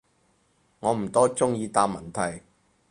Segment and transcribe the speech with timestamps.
[0.79, 2.41] 我唔多中意答問題